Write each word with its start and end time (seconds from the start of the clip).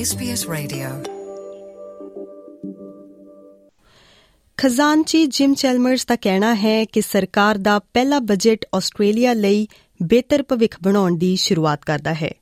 SBS 0.00 0.54
Radio. 0.54 1.12
ਖਜ਼ਾਨਚੀ 4.56 5.26
Jim 5.26 5.54
Chalmers 5.54 6.06
ਦਾ 6.06 6.16
ਕਹਿਣਾ 6.16 6.54
ਹੈ 6.54 6.84
ਕਿ 6.84 7.00
ਸਰਕਾਰ 7.00 7.58
ਦਾ 7.58 7.78
ਪਹਿਲਾ 7.78 8.18
ਬਜਟ 8.18 8.64
ਆਸਟ੍ਰੇਲੀਆ 8.74 9.32
ਲਈ 9.32 9.68
ਬਿਹਤਰ 10.02 10.42
ਭਵਿੱਖ 10.42 10.76
ਬਣਾਉਣ 10.82 11.16
ਦੀ 11.16 11.36
ਸ਼ੁਰੂਆਤ 11.36 11.84
ਕਰਦਾ 11.84 12.14
ਹੈ। 12.14 12.34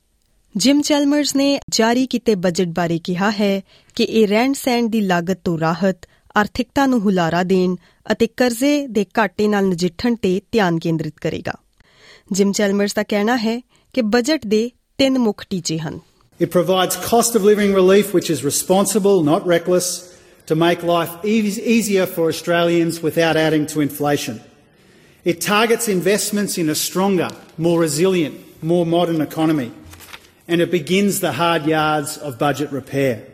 ਜਿਮ 0.57 0.81
ਚੈਲਮਰਸ 0.81 1.35
ਨੇ 1.35 1.59
ਜਾਰੀ 1.69 2.07
ਕੀਤੇ 2.07 2.35
ਬਜਟ 2.35 2.67
ਬਾਰੇ 2.67 2.99
ਕਿਹਾ 3.03 3.31
ਹੈ 3.31 3.61
ਕਿ 3.95 4.03
ਇਹ 4.03 4.27
ਰਹਿਣ 4.27 4.53
ਸਹਿਣ 4.53 4.87
ਦੀ 4.87 5.01
ਲਾਗਤ 5.01 5.39
ਤੋਂ 5.43 5.59
ਰਾਹਤ, 5.59 5.97
ਆਰਥਿਕਤਾ 6.37 6.85
ਨੂੰ 6.85 6.99
ਹੁਲਾਰਾ 6.99 7.43
ਦੇਣ 7.43 7.75
ਅਤੇ 8.11 8.27
ਕਰਜ਼ੇ 8.27 8.87
ਦੇ 8.87 9.05
ਘਾਟੇ 9.19 9.47
ਨਾਲ 9.47 9.65
ਨਜਿੱਠਣ 9.65 10.15
ਤੇ 10.15 10.41
ਧਿਆਨ 10.51 10.79
ਕੇਂਦਰਿਤ 10.79 11.13
ਕਰੇਗਾ। 11.21 11.53
ਜਿਮ 12.31 12.51
ਚੈਲਮਰਸ 12.51 12.93
ਦਾ 12.93 13.03
ਕਹਿਣਾ 13.03 13.37
ਹੈ 13.37 13.61
ਕਿ 13.93 14.01
ਬਜਟ 14.01 14.41
ਦੇ 14.47 14.71
ਤਿੰਨ 14.97 15.17
ਮੁੱਖ 15.17 15.45
ਟੀਚੇ 15.49 15.79
ਹਨ। 15.79 15.99
It 16.39 16.51
provides 16.51 16.95
cost 16.95 17.35
of 17.35 17.43
living 17.43 17.73
relief, 17.73 18.13
which 18.13 18.29
is 18.29 18.43
responsible, 18.43 19.23
not 19.23 19.45
reckless, 19.45 20.17
to 20.45 20.55
make 20.55 20.81
life 20.81 21.23
eas- 21.23 21.59
easier 21.59 22.05
for 22.05 22.29
Australians 22.29 23.01
without 23.01 23.35
adding 23.35 23.67
to 23.67 23.81
inflation. 23.81 24.41
It 25.25 25.41
targets 25.41 25.87
investments 25.87 26.57
in 26.57 26.69
a 26.69 26.75
stronger, 26.75 27.29
more 27.57 27.79
resilient, 27.79 28.63
more 28.63 28.85
modern 28.85 29.19
economy. 29.19 29.71
And 30.47 30.61
it 30.61 30.71
begins 30.71 31.19
the 31.19 31.33
hard 31.33 31.65
yards 31.65 32.17
of 32.17 32.39
budget 32.39 32.71
repair. 32.71 33.27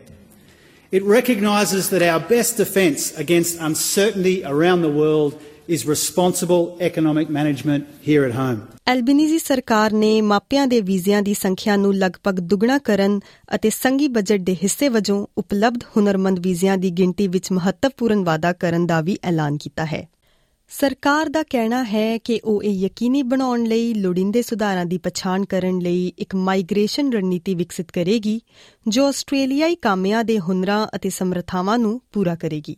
It 0.90 1.04
recognises 1.04 1.90
that 1.90 2.02
our 2.02 2.20
best 2.20 2.56
defence 2.56 3.16
against 3.16 3.60
uncertainty 3.60 4.44
around 4.44 4.82
the 4.82 4.90
world 4.92 5.40
is 5.68 5.84
responsible 5.88 6.64
economic 6.80 7.30
management 7.30 7.84
here 8.08 8.24
at 8.28 8.34
home. 8.38 8.56
Albanese 8.86 9.38
ਸਰਕਾਰ 9.38 9.92
ਨੇ 9.92 10.20
ਮਾਪਿਆਂ 10.20 10.66
ਦੇ 10.66 10.80
ਵੀਜ਼ਿਆਂ 10.80 11.22
ਦੀ 11.22 11.34
ਸੰਖਿਆ 11.34 11.76
ਨੂੰ 11.76 11.94
ਲਗਭਗ 11.94 12.40
ਦੁੱਗਣਾ 12.40 12.78
ਕਰਨ 12.78 13.20
ਅਤੇ 13.54 13.70
ਸੰਘੀ 13.70 14.08
ਬਜਟ 14.08 14.40
ਦੇ 14.40 14.54
ਹਿੱਸੇ 14.54 14.88
ਵਜੋਂ 14.88 15.26
ਉਪਲਬਧ 15.38 15.82
ਹੁਨਰਮੰਦ 15.96 16.38
ਵੀਜ਼ਿਆਂ 16.38 16.78
ਦੀ 16.78 16.90
ਗਿਣਤੀ 16.90 17.28
ਵਿੱਚ 17.28 17.52
ਮਹੱਤਵਪੂਰਨ 17.52 18.24
ਵਾਧਾ 18.24 18.52
ਕਰਨ 18.52 18.86
ਦਾ 18.86 19.00
ਵੀ 19.00 19.18
ਐਲਾਨ 19.24 19.56
ਕੀਤਾ 19.56 19.84
ਹੈ। 19.84 20.08
ਸਰਕਾਰ 20.68 21.28
ਦਾ 21.28 21.42
ਕਹਿਣਾ 21.42 21.84
ਹੈ 21.84 22.18
ਕਿ 22.18 22.40
ਉਹ 22.44 22.62
ਇਹ 22.62 22.70
ਯਕੀਨੀ 22.70 23.22
ਬਣਾਉਣ 23.22 23.64
ਲਈ 23.64 23.94
ਲੋੜੀਂਦੇ 23.94 24.42
ਸੁਧਾਰਾਂ 24.42 24.86
ਦੀ 24.86 24.98
ਪਛਾਣ 24.98 25.44
ਕਰਨ 25.44 25.78
ਲਈ 25.78 26.12
ਇੱਕ 26.18 26.34
ਮਾਈਗ੍ਰੇਸ਼ਨ 26.34 27.12
ਰਣਨੀਤੀ 27.12 27.54
ਵਿਕਸਿਤ 27.54 27.92
ਕਰੇਗੀ, 27.92 28.40
ਜੋ 28.88 29.06
ਆਸਟ੍ਰੇਲੀਆਈ 29.06 29.74
ਕਾਮਿਆਂ 29.74 30.24
ਦੇ 30.24 30.38
ਹੁਨਰਾਂ 30.38 30.86
ਅਤੇ 30.96 31.10
ਸਮਰੱਥਾਵਾਂ 31.10 31.78
ਨੂੰ 31.78 32.00
ਪੂਰਾ 32.12 32.34
ਕਰੇਗੀ। 32.34 32.76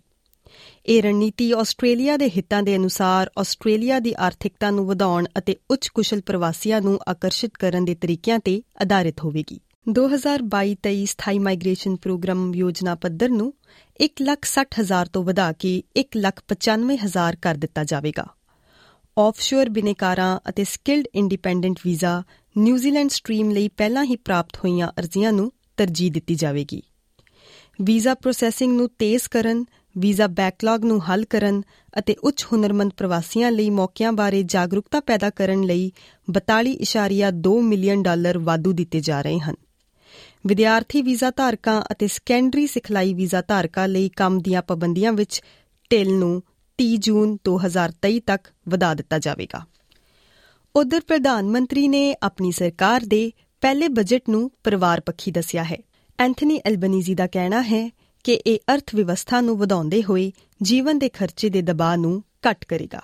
ਇਹ 0.86 1.02
ਰਣਨੀਤੀ 1.02 1.52
ਆਸਟ੍ਰੇਲੀਆ 1.52 2.16
ਦੇ 2.16 2.28
ਹਿੱਤਾਂ 2.28 2.62
ਦੇ 2.62 2.77
ਅਨੁਸਾਰ 2.77 3.30
ਆਸਟ੍ਰੇਲੀਆ 3.38 3.98
ਦੀ 3.98 4.14
ਆਰਥਿਕਤਾ 4.18 4.70
ਨੂੰ 4.70 4.86
ਵਧਾਉਣ 4.86 5.27
ਅਤੇ 5.38 5.56
ਉੱਚ 5.70 5.88
ਕੁਸ਼ਲ 5.88 6.20
ਪ੍ਰਵਾਸੀਆਂ 6.20 6.80
ਨੂੰ 6.80 6.98
ਆਕਰਸ਼ਿਤ 7.08 7.50
ਕਰਨ 7.58 7.84
ਦੇ 7.84 7.94
ਤਰੀਕਿਆਂ 7.94 8.38
ਤੇ 8.38 8.62
ਆਧਾਰਿਤ 8.82 9.20
ਹੋਵੇਗੀ। 9.24 9.60
2022-23 9.88 11.05
ਸਥਾਈ 11.06 11.38
ਮਾਈਗ੍ਰੇਸ਼ਨ 11.38 11.96
ਪ੍ਰੋਗਰਾਮ 11.96 12.55
ਯੋਜਨਾ 12.55 12.94
ਪੱਧਰ 12.94 13.28
ਨੂੰ 13.28 13.55
1,60,000 14.00 15.06
ਤੋਂ 15.12 15.24
ਵਧਾ 15.24 15.52
ਕੇ 15.52 15.82
1,95,000 15.96 17.36
ਕਰ 17.42 17.55
ਦਿੱਤਾ 17.55 17.84
ਜਾਵੇਗਾ। 17.84 18.27
ਆਫਸ਼ੋਰ 19.18 19.68
ਬਿਨੇਕਾਰਾਂ 19.68 20.40
ਅਤੇ 20.48 20.64
skilled 20.64 21.06
independent 21.14 21.78
visa 21.84 22.22
New Zealand 22.58 23.10
stream 23.10 23.50
ਲਈ 23.50 23.68
ਪਹਿਲਾਂ 23.68 24.05
ਹੀ 24.05 24.16
ਪ੍ਰਾਪਤ 24.16 24.56
ਹੋਈਆਂ 24.56 24.88
ਅਰਜ਼ੀਆਂ 24.98 25.33
ਨੂੰ 25.33 25.52
ਤਰਜੀਹ 25.77 26.12
ਦਿੱਤੀ 26.12 26.34
ਜਾਵੇਗੀ। 26.34 26.83
ਵੀਜ਼ਾ 27.83 28.14
ਪ੍ਰੋਸੈਸਿੰਗ 28.14 28.77
ਨੂੰ 28.77 28.90
ਤੇਜ਼ 28.98 29.28
ਕਰਨ, 29.28 29.64
ਵੀਜ਼ਾ 29.98 30.27
ਬੈਕਲੌਗ 30.27 30.84
ਨੂੰ 30.84 31.12
ਹੱਲ 31.12 31.25
ਕਰਨ 31.25 31.62
ਅਤੇ 31.98 32.17
ਉੱਚ 32.25 32.47
ਹੁਨਰਮੰਦ 32.53 32.92
ਪ੍ਰਵਾਸੀਆਂ 32.97 33.50
ਲਈ 33.50 33.70
ਮੌਕਿਆਂ 33.70 34.12
ਬਾਰੇ 34.12 34.42
ਜਾਗਰੂਕਤਾ 34.42 35.00
ਪੈਦਾ 35.00 35.30
ਕਰਨ 35.30 35.62
ਲਈ 35.62 35.92
42.2 36.30 37.61
ਮਿਲੀਅਨ 37.62 38.03
ਡਾਲਰ 38.03 38.39
ਵਾਧੂ 38.39 38.72
ਦਿੱਤੇ 38.72 39.00
ਜਾ 39.00 39.22
ਰਹੇ 39.22 39.39
ਹਨ। 39.39 39.55
ਵਿਦਿਆਰਥੀ 40.47 41.03
ਵੀਜ਼ਾ 41.03 41.30
ਧਾਰਕਾਂ 41.30 41.83
ਅਤੇ 41.92 42.06
ਸੈਕੰਡਰੀ 42.06 42.67
ਸਿਖਲਾਈ 42.67 43.14
ਵੀਜ਼ਾ 43.14 43.42
ਧਾਰਕਾਂ 43.48 43.89
ਲਈ 43.89 44.08
ਕੰਮ 44.08 44.40
ਦੀਆਂ 44.40 44.62
ਪਾਬੰਦੀਆਂ 44.62 45.12
ਵਿੱਚ 45.12 45.42
ਢਿੱਲ 45.91 46.12
ਨੂੰ 46.12 46.42
30 46.79 46.96
ਜੂਨ 46.96 47.39
2023 47.48 48.20
ਤੱਕ 48.27 48.48
ਵਧਾ 48.68 48.95
ਦਿੱਤਾ 48.95 49.18
ਜਾਵੇਗਾ। 49.18 49.67
ਉਧਰ 50.77 51.01
ਪ੍ਰਧਾਨ 51.01 51.48
ਮੰਤਰੀ 51.48 51.89
ਨੇ 51.89 52.17
ਆਪਣੀ 52.23 52.52
ਸਰਕਾਰ 52.52 53.01
ਦੇ 53.01 53.33
ਪਹਿਲੇ 53.61 53.89
ਬਜਟ 53.89 54.23
ਨੂੰ 54.29 54.51
ਪਰਿਵਾਰ 54.64 55.01
ਪੱਖੀ 55.01 55.30
ਦੱਸਿਆ 55.30 55.64
ਹੈ। 55.64 55.77
ਐਂਥਨੀ 56.18 56.61
ਐਲਬਨੀਜ਼ੀ 56.64 57.14
ਦਾ 57.14 57.27
ਕਹਿਣਾ 57.27 57.62
ਹੈ 57.62 57.91
ਕਿ 58.24 58.33
ਇਹ 58.46 58.58
ਅਰਥ 58.74 58.95
ਵਿਵਸਥਾ 58.95 59.40
ਨੂੰ 59.40 59.58
ਵਧਾਉਂਦੇ 59.58 60.02
ਹੋਏ 60.02 60.33
ਜੀਵਨ 60.62 60.98
ਦੇ 60.98 61.08
ਖਰਚੇ 61.08 61.48
ਦੇ 61.48 61.62
ਦਬਾਅ 61.62 61.96
ਨੂੰ 61.96 62.23
ਘੱਟ 62.51 62.64
ਕਰੇਗਾ। 62.68 63.02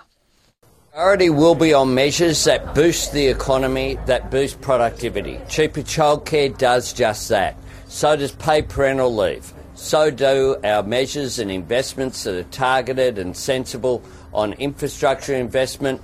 Priority 0.97 1.29
will 1.29 1.57
be 1.61 1.69
on 1.75 1.93
measures 1.95 2.41
that 2.45 2.67
boost 2.75 3.13
the 3.13 3.27
economy, 3.29 3.99
that 4.07 4.31
boost 4.31 4.61
productivity. 4.61 5.33
Cheaper 5.55 5.83
childcare 5.95 6.51
does 6.59 6.93
just 7.01 7.29
that. 7.35 7.57
So 7.89 8.13
does 8.21 8.35
paid 8.45 8.69
parental 8.75 9.13
leave. 9.23 9.49
So 9.87 10.03
do 10.21 10.57
our 10.73 10.85
measures 10.85 11.41
and 11.41 11.51
investments 11.51 12.23
that 12.23 12.37
are 12.37 12.51
targeted 12.59 13.19
and 13.19 13.37
sensible 13.37 14.03
on 14.33 14.55
infrastructure 14.69 15.35
investment, 15.35 16.01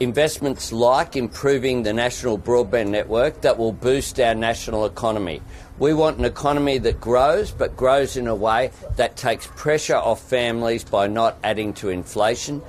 investments 0.00 0.72
like 0.72 1.16
improving 1.16 1.82
the 1.82 1.92
national 1.92 2.38
broadband 2.38 2.88
network 2.88 3.40
that 3.42 3.56
will 3.56 3.72
boost 3.72 4.18
our 4.18 4.34
national 4.34 4.86
economy. 4.86 5.40
We 5.78 5.94
want 5.94 6.18
an 6.18 6.24
economy 6.24 6.78
that 6.78 7.00
grows, 7.00 7.50
but 7.52 7.76
grows 7.76 8.16
in 8.16 8.26
a 8.26 8.34
way 8.34 8.70
that 8.96 9.16
takes 9.16 9.46
pressure 9.56 9.96
off 9.96 10.20
families 10.20 10.84
by 10.84 11.06
not 11.08 11.36
adding 11.42 11.72
to 11.74 11.90
inflation. 11.90 12.60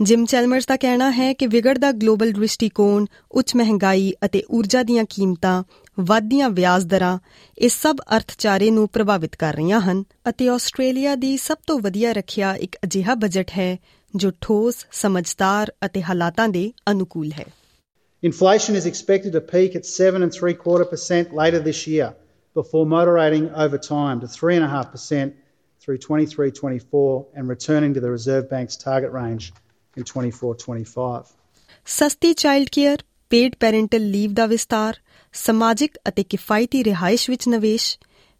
Jim 0.00 0.24
Chalmers 0.26 0.66
ਦਾ 0.66 0.76
ਕਹਿਣਾ 0.76 1.10
ਹੈ 1.10 1.32
ਕਿ 1.32 1.46
ਵਿਗੜਦਾ 1.46 1.90
global 1.92 2.32
ਦ੍ਰਿਸ਼ਟੀਕੋਣ, 2.32 3.06
ਉੱਚ 3.30 3.54
ਮਹਿੰਗਾਈ 3.56 4.12
ਅਤੇ 4.24 4.42
ਊਰਜਾ 4.50 4.82
ਦੀਆਂ 4.82 5.04
ਕੀਮਤਾਂ, 5.10 5.62
ਵਾਧੀਆਂ 6.00 6.48
ਵਿਆਜ 6.50 6.84
ਦਰਾਂ 6.84 7.18
ਇਹ 7.58 7.68
ਸਭ 7.68 7.96
ਅਰਥਚਾਰੇ 8.16 8.70
ਨੂੰ 8.70 8.88
ਪ੍ਰਭਾਵਿਤ 8.88 9.36
ਕਰ 9.36 9.54
ਰਹੀਆਂ 9.54 9.80
ਹਨ 9.80 10.04
ਅਤੇ 10.28 10.48
ਆਸਟ੍ਰੇਲੀਆ 10.48 11.14
ਦੀ 11.14 11.36
ਸਭ 11.36 11.56
ਤੋਂ 11.66 11.78
ਵਧੀਆ 11.80 12.12
ਰੱਖਿਆ 12.12 12.54
ਇੱਕ 12.54 12.76
ਅਜਿਹਾ 12.84 13.14
ਬਜਟ 13.14 13.50
ਹੈ 13.58 13.76
ਜੋ 14.16 14.30
ਠੋਸ, 14.40 14.86
ਸਮਝਦਾਰ 14.92 15.72
ਅਤੇ 15.86 16.02
ਹਾਲਾਤਾਂ 16.02 16.48
ਦੇ 16.48 16.72
ਅਨੁਕੂਲ 16.90 17.32
ਹੈ। 17.32 17.44
Inflation 18.22 18.76
is 18.80 18.86
expected 18.86 19.32
to 19.32 19.40
peak 19.40 19.74
at 19.78 19.86
seven 19.86 20.22
and 20.26 20.32
three 20.34 20.54
quarter 20.66 20.84
percent 20.90 21.32
later 21.40 21.60
this 21.64 21.80
year, 21.94 22.10
before 22.56 22.84
moderating 22.84 23.48
over 23.64 23.80
time 23.86 24.20
to 24.20 24.26
three 24.26 24.56
and 24.58 24.66
a 24.66 24.70
half 24.74 24.86
percent 24.92 25.32
through 25.82 25.98
23-24 26.04 27.24
and 27.36 27.48
returning 27.48 27.94
to 27.94 28.00
the 28.00 28.10
Reserve 28.10 28.48
Bank's 28.52 28.78
target 28.84 29.10
range 29.12 29.52
in 29.96 30.04
24-25. 30.04 31.24
ਸਸਤੀ 31.86 32.32
child 32.32 32.68
care, 32.72 32.98
paid 33.30 33.54
parental 33.60 34.00
leave 34.00 34.32
ਦਾ 34.32 34.46
ਵਿਸਤਾਰ, 34.46 34.96
ਸਮਾਜਿਕ 35.32 35.98
ਅਤੇ 36.08 36.22
ਕਿਫਾਇਤੀ 36.22 36.84
ਰਿਹਾਇਸ਼ 36.84 37.30
ਵਿੱਚ 37.30 37.48
ਨਿਵੇਸ਼, 37.48 37.98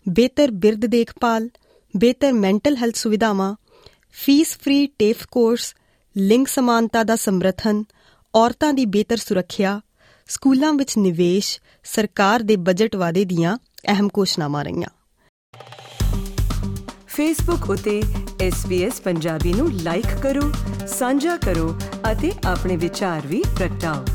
ਬਿਹਤਰ 0.08 0.50
ਬਿਰਧ 0.50 0.86
ਦੇਖਭਾਲ, 0.86 1.48
ਬਿਹਤਰ 1.96 2.32
ਮੈਂਟਲ 2.32 2.76
ਹੈਲਥ 2.76 2.96
ਸੁਵਿਧਾਵਾਂ, 2.96 3.54
ਫੀਸ 4.16 4.58
ਫ੍ਰੀ 4.58 4.86
ਟੇਫ 4.86 5.26
ਕੋਰਸ, 5.30 5.74
ਲਿੰਗ 6.16 6.46
ਸਮਾਨਤਾ 6.46 7.02
ਦਾ 7.02 7.16
ਸਮਰਥਨ, 7.16 7.84
ਔਰਤਾਂ 8.34 8.72
ਦੀ 8.72 8.86
ਬਿਹਤਰ 8.86 9.16
ਸੁਰੱਖਿਆ, 9.16 9.80
ਸਕੂਲਾਂ 10.28 10.72
ਵਿੱਚ 10.72 10.98
ਨਿਵੇਸ਼ 10.98 11.60
ਸਰਕਾਰ 11.84 12.40
ਦੇ 12.40 12.56
ਬਜਟ 12.56 12.96
ਵਾਅਦੇ 12.96 13.24
ਦੀਆਂ 13.24 13.58
ਅਹਿਮ 13.86 14.08
ਘੋਸ਼ਣਾਵਾਂ 14.18 14.64
ਰਹੀਆਂ। 14.64 14.88
ਫੇਸਬੁੱਕ 17.06 17.70
ਉਤੇ 17.70 18.02
SBS 18.48 18.94
ਪੰਜਾਬੀ 19.04 19.52
ਨੂੰ 19.52 19.72
ਲਾਈਕ 19.72 20.06
ਕਰੋ, 20.22 20.52
ਸਾਂਝਾ 20.86 21.36
ਕਰੋ 21.36 21.78
ਅਤੇ 22.12 22.32
ਆਪਣੇ 22.44 22.76
ਵਿਚਾਰ 22.76 23.26
ਵੀ 23.26 23.42
ਪ੍ਰਗਟਾਓ। 23.56 24.13